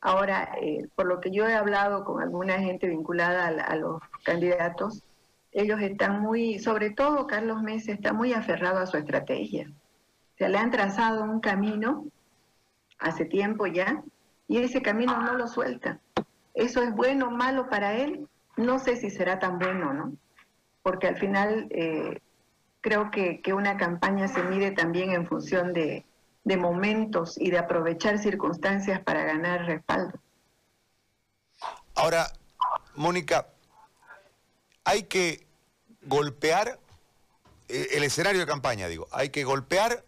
Ahora, 0.00 0.56
eh, 0.60 0.88
por 0.94 1.06
lo 1.06 1.20
que 1.20 1.30
yo 1.30 1.48
he 1.48 1.54
hablado 1.54 2.04
con 2.04 2.22
alguna 2.22 2.58
gente 2.58 2.88
vinculada 2.88 3.46
a, 3.46 3.76
los 3.76 4.00
candidatos, 4.24 5.02
ellos 5.52 5.80
están 5.80 6.20
muy, 6.20 6.58
sobre 6.58 6.90
todo 6.90 7.26
Carlos 7.26 7.62
Mesa, 7.62 7.92
está 7.92 8.12
muy 8.12 8.32
aferrado 8.32 8.78
a 8.78 8.86
su 8.86 8.96
estrategia. 8.98 9.68
O 9.68 10.38
sea, 10.38 10.48
le 10.48 10.58
han 10.58 10.70
trazado 10.70 11.24
un 11.24 11.40
camino 11.40 12.06
hace 12.98 13.24
tiempo 13.24 13.66
ya 13.66 14.02
y 14.48 14.58
ese 14.58 14.82
camino 14.82 15.20
no 15.22 15.34
lo 15.34 15.48
suelta. 15.48 15.98
¿Eso 16.54 16.82
es 16.82 16.94
bueno 16.94 17.28
o 17.28 17.30
malo 17.30 17.68
para 17.68 17.94
él? 17.94 18.28
No 18.56 18.78
sé 18.78 18.96
si 18.96 19.10
será 19.10 19.38
tan 19.38 19.58
bueno, 19.58 19.92
¿no? 19.92 20.12
Porque 20.82 21.08
al 21.08 21.16
final 21.16 21.66
eh, 21.70 22.20
creo 22.80 23.10
que 23.10 23.52
una 23.52 23.76
campaña 23.76 24.28
se 24.28 24.42
mide 24.42 24.70
también 24.70 25.10
en 25.10 25.26
función 25.26 25.72
de, 25.72 26.04
de 26.46 26.56
momentos 26.56 27.36
y 27.36 27.50
de 27.50 27.58
aprovechar 27.58 28.20
circunstancias 28.20 29.00
para 29.00 29.24
ganar 29.24 29.66
respaldo. 29.66 30.16
Ahora, 31.96 32.32
Mónica, 32.94 33.48
hay 34.84 35.02
que 35.02 35.44
golpear 36.02 36.78
eh, 37.68 37.88
el 37.94 38.04
escenario 38.04 38.38
de 38.38 38.46
campaña, 38.46 38.86
digo, 38.86 39.08
hay 39.10 39.30
que 39.30 39.42
golpear, 39.42 40.04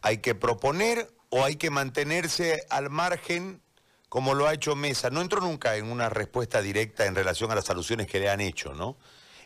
hay 0.00 0.18
que 0.18 0.36
proponer 0.36 1.10
o 1.28 1.44
hay 1.44 1.56
que 1.56 1.70
mantenerse 1.70 2.64
al 2.70 2.88
margen 2.88 3.60
como 4.08 4.34
lo 4.34 4.46
ha 4.46 4.54
hecho 4.54 4.76
Mesa. 4.76 5.10
No 5.10 5.22
entró 5.22 5.40
nunca 5.40 5.74
en 5.74 5.90
una 5.90 6.08
respuesta 6.08 6.62
directa 6.62 7.06
en 7.06 7.16
relación 7.16 7.50
a 7.50 7.56
las 7.56 7.68
alusiones 7.68 8.06
que 8.06 8.20
le 8.20 8.30
han 8.30 8.40
hecho, 8.40 8.74
¿no? 8.74 8.96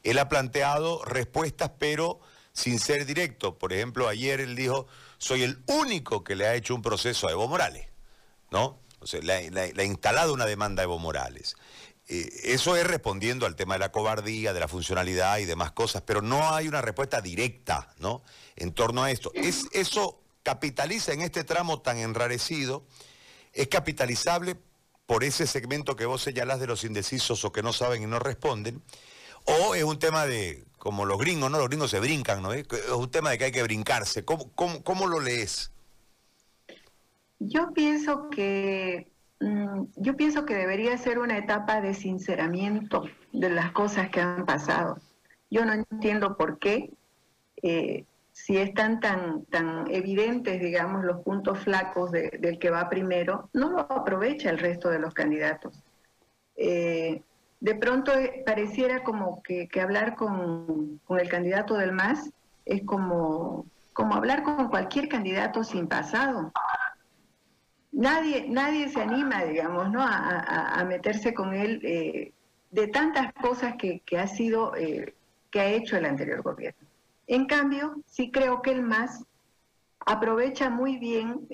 Él 0.03 0.19
ha 0.19 0.29
planteado 0.29 1.03
respuestas, 1.07 1.71
pero 1.79 2.21
sin 2.53 2.79
ser 2.79 3.07
directo. 3.07 3.57
Por 3.57 3.73
ejemplo, 3.73 4.09
ayer 4.09 4.43
él 4.43 4.57
dijo, 4.57 4.87
soy 5.19 5.43
el 5.43 5.63
único 5.67 6.25
que 6.25 6.37
le 6.37 6.47
ha 6.47 6.55
hecho 6.55 6.75
un 6.75 6.83
proceso 6.83 7.29
a 7.29 7.33
Evo 7.33 7.49
Morales, 7.49 7.89
¿no? 8.51 8.81
O 9.01 9.07
sea, 9.07 9.21
le, 9.21 9.73
ha 9.77 9.85
instalado 9.85 10.33
una 10.33 10.47
demanda 10.47 10.83
a 10.83 10.85
Evo 10.85 10.99
Morales. 10.99 11.57
Eh, 12.09 12.29
eso 12.45 12.77
es 12.77 12.87
respondiendo 12.87 13.45
al 13.45 13.57
tema 13.57 13.75
de 13.75 13.81
la 13.81 13.93
cobardía, 13.93 14.53
de 14.53 14.61
la 14.61 14.69
funcionalidad 14.69 15.39
y 15.39 15.45
demás 15.45 15.73
cosas, 15.73 16.03
pero 16.03 16.23
no 16.23 16.55
hay 16.55 16.69
una 16.69 16.81
respuesta 16.81 17.21
directa, 17.21 17.93
¿no? 17.99 18.23
En 18.57 18.73
torno 18.73 19.03
a 19.03 19.11
esto. 19.11 19.31
Es, 19.35 19.67
eso 19.73 20.23
capitaliza 20.43 21.13
en 21.13 21.21
este 21.21 21.45
tramo 21.45 21.83
tan 21.83 21.99
enrarecido, 21.99 22.87
es 23.53 23.69
capitalizable 23.69 24.57
por 25.07 25.25
ese 25.25 25.47
segmento 25.47 25.97
que 25.97 26.07
vos 26.07 26.23
señalás 26.23 26.61
de 26.61 26.67
los 26.67 26.85
indecisos 26.85 27.45
o 27.45 27.53
que 27.53 27.63
no 27.63 27.73
saben 27.73 28.03
y 28.03 28.07
no 28.07 28.19
responden, 28.19 28.83
o 29.45 29.75
es 29.75 29.85
un 29.85 29.99
tema 29.99 30.27
de, 30.27 30.68
como 30.79 31.05
los 31.05 31.19
gringos, 31.19 31.51
¿no? 31.51 31.59
Los 31.59 31.69
gringos 31.69 31.91
se 31.91 32.01
brincan, 32.01 32.43
¿no? 32.43 32.53
Es 32.53 32.67
un 32.97 33.11
tema 33.11 33.31
de 33.31 33.39
que 33.39 33.45
hay 33.45 33.53
que 33.53 33.63
brincarse. 33.63 34.25
¿Cómo, 34.25 34.51
cómo, 34.55 35.07
lo 35.07 35.21
lees? 35.21 35.73
Yo 37.39 37.73
pienso 37.73 38.31
que 38.31 39.11
mm, 39.41 39.85
yo 39.97 40.17
pienso 40.17 40.45
que 40.45 40.55
debería 40.55 40.97
ser 40.99 41.19
una 41.19 41.37
etapa 41.39 41.81
de 41.81 41.95
sinceramiento 41.95 43.05
de 43.33 43.51
las 43.51 43.73
cosas 43.73 44.11
que 44.11 44.21
han 44.21 44.47
pasado. 44.47 44.99
Yo 45.51 45.65
no 45.65 45.73
entiendo 45.73 46.37
por 46.37 46.59
qué, 46.59 46.91
eh, 47.63 48.05
si 48.33 48.57
están 48.57 49.01
tan, 49.01 49.45
tan 49.47 49.91
evidentes, 49.91 50.61
digamos, 50.61 51.05
los 51.05 51.23
puntos 51.23 51.59
flacos 51.59 52.13
del 52.13 52.59
que 52.59 52.71
va 52.71 52.89
primero, 52.89 53.51
no 53.53 53.71
lo 53.71 53.81
aprovecha 53.81 54.51
el 54.51 54.59
resto 54.59 54.91
de 54.91 55.01
los 55.01 55.13
candidatos. 55.13 55.83
Eh, 56.57 57.23
de 57.61 57.75
pronto 57.75 58.13
eh, 58.13 58.43
pareciera 58.47 59.03
como 59.03 59.43
que, 59.43 59.69
hablar 59.81 60.15
con, 60.15 61.01
el 61.09 61.29
candidato 61.29 61.75
del 61.75 61.93
MAS 61.93 62.31
es 62.65 62.83
como, 62.85 63.67
como 63.93 64.15
hablar 64.15 64.43
con 64.43 64.69
cualquier 64.69 65.09
candidato 65.09 65.65
sin 65.65 65.89
pasado. 65.89 66.53
Nadie, 67.91 68.47
nadie 68.49 68.89
se 68.89 69.01
anima, 69.01 69.45
digamos, 69.45 69.91
¿no? 69.91 70.01
a, 70.03 70.85
meterse 70.87 71.35
con 71.35 71.55
él 71.55 71.81
eh, 71.83 72.33
de 72.71 72.87
tantas 72.89 73.33
cosas 73.33 73.75
que, 73.77 74.03
ha 74.19 74.27
sido, 74.29 74.77
eh, 74.77 75.15
que 75.51 75.61
ha 75.61 75.67
hecho 75.71 75.97
el 75.97 76.05
anterior 76.05 76.43
gobierno. 76.43 76.87
En 77.27 77.47
cambio, 77.47 77.97
sí 78.07 78.31
creo 78.31 78.63
que 78.63 78.71
el 78.73 78.83
MAS 78.83 79.25
aprovecha 80.07 80.71
muy 80.71 80.99
bien 80.99 81.47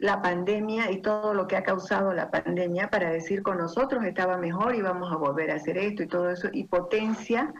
la 0.00 0.22
pandemia 0.22 0.90
y 0.90 1.02
todo 1.02 1.34
lo 1.34 1.46
que 1.46 1.56
ha 1.56 1.62
causado 1.62 2.14
la 2.14 2.30
pandemia 2.30 2.88
para 2.88 3.10
decir 3.10 3.42
con 3.42 3.58
nosotros 3.58 4.02
estaba 4.04 4.38
mejor 4.38 4.74
y 4.74 4.80
vamos 4.80 5.12
a 5.12 5.16
volver 5.16 5.50
a 5.50 5.56
hacer 5.56 5.76
esto 5.76 6.02
y 6.02 6.06
todo 6.06 6.30
eso, 6.30 6.48
y 6.52 6.64
potencia 6.64 7.52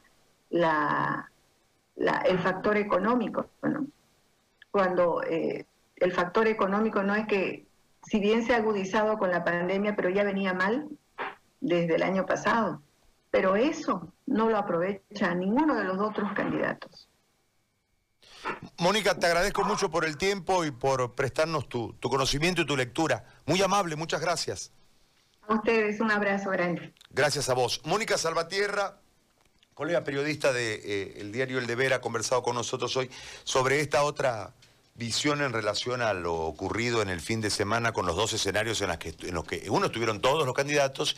la, 0.49 1.31
el 1.97 2.39
factor 2.39 2.79
económico. 2.79 3.51
Cuando 4.71 5.23
eh, 5.23 5.67
el 5.97 6.13
factor 6.13 6.47
económico 6.47 7.03
no 7.03 7.15
es 7.15 7.27
que, 7.27 7.67
si 8.05 8.21
bien 8.21 8.43
se 8.43 8.55
ha 8.55 8.57
agudizado 8.57 9.19
con 9.19 9.31
la 9.31 9.45
pandemia, 9.45 9.95
pero 9.95 10.09
ya 10.09 10.25
venía 10.25 10.55
mal 10.55 10.89
desde 11.61 11.97
el 11.97 12.03
año 12.03 12.25
pasado, 12.25 12.81
pero 13.31 13.55
eso 13.55 14.15
no 14.25 14.49
lo 14.49 14.57
aprovecha 14.57 15.35
ninguno 15.35 15.75
de 15.75 15.85
los 15.85 15.99
otros 15.99 16.33
candidatos. 16.33 17.10
Mónica, 18.79 19.15
te 19.15 19.27
agradezco 19.27 19.65
mucho 19.65 19.91
por 19.91 20.05
el 20.05 20.17
tiempo 20.17 20.65
y 20.65 20.71
por 20.71 21.15
prestarnos 21.15 21.69
tu, 21.69 21.95
conocimiento 22.01 22.63
y 22.63 22.67
tu 22.67 22.77
lectura. 22.77 23.25
Muy 23.47 23.61
amable, 23.63 23.97
muchas 23.97 24.21
gracias. 24.21 24.73
A 25.49 25.55
ustedes, 25.55 26.01
un 26.01 26.11
abrazo 26.11 26.51
grande. 26.51 26.93
Gracias 27.11 27.49
a 27.49 27.55
vos. 27.55 27.81
Mónica 27.85 28.17
Salvatierra, 28.17 28.99
colega 29.75 30.05
periodista 30.05 30.53
del 30.53 30.83
de, 30.83 31.21
eh, 31.21 31.31
diario 31.33 31.59
El 31.59 31.67
Deber, 31.67 31.93
ha 31.93 32.01
conversado 32.01 32.43
con 32.43 32.55
nosotros 32.55 32.97
hoy 32.97 33.11
sobre 33.45 33.81
esta 33.81 34.03
otra 34.03 34.55
visión 34.95 35.41
en 35.43 35.53
relación 35.53 36.03
a 36.03 36.13
lo 36.13 36.35
ocurrido 36.35 37.01
en 37.03 37.09
el 37.09 37.21
fin 37.21 37.41
de 37.41 37.51
semana 37.51 37.93
con 37.93 38.07
los 38.07 38.17
dos 38.17 38.33
escenarios 38.33 38.81
en, 38.83 38.97
que, 38.99 39.15
en 39.23 39.35
los 39.35 39.45
que 39.45 39.69
uno 39.71 39.87
estuvieron 39.87 40.21
todos 40.21 40.45
los 40.45 40.55
candidatos 40.55 41.17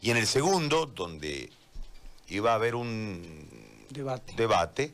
y 0.00 0.10
en 0.10 0.16
el 0.16 0.26
segundo, 0.26 0.86
donde 0.86 1.50
iba 2.28 2.52
a 2.52 2.54
haber 2.54 2.74
un 2.74 3.48
debate, 3.90 4.34
debate 4.36 4.92